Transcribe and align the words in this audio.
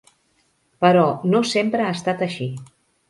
Però 0.85 1.03
no 1.33 1.41
sempre 1.53 1.87
ha 1.89 1.93
estat 1.99 2.25
així. 2.29 2.49